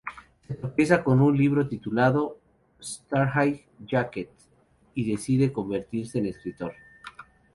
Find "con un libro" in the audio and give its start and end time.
1.03-1.67